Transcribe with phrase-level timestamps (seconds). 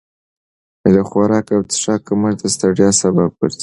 [0.93, 3.59] د خوراک او څښاک کمښت د ستړیا سبب ګرځي.